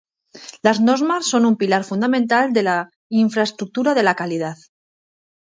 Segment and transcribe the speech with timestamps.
[0.63, 4.57] Las normas son un pilar fundamental de la Infraestructura de la calidad.